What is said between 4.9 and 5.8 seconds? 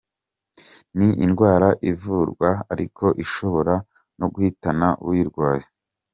uyirwaye.